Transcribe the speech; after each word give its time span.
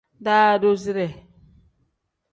Daadoside. 0.25 1.07